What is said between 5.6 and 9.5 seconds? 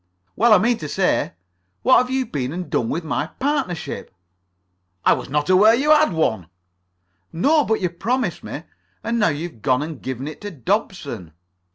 that you had one." "No, but you promised me. And now